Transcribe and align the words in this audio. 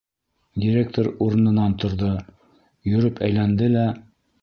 Директор 0.63 1.09
урынынан 1.27 1.77
торҙо, 1.85 2.11
йөрөп 2.93 3.25
әйләнде 3.29 3.73
лә: 3.79 3.89